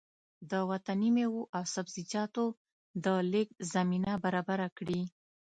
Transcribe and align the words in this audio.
د 0.51 0.51
وطني 0.71 1.09
مېوو 1.15 1.43
او 1.55 1.63
سبزيجاتو 1.75 2.45
د 3.03 3.05
لېږد 3.31 3.57
زمينه 3.73 4.11
برابره 4.23 4.67
کړي 4.77 5.01